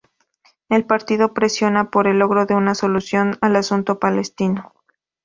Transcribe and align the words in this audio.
El 0.69 0.83
partido 0.87 1.31
presiona 1.35 1.91
por 1.91 2.07
el 2.07 2.17
logro 2.17 2.47
de 2.47 2.55
una 2.55 2.73
solución 2.73 3.37
al 3.39 3.55
asunto 3.55 3.99
palestino. 3.99 4.73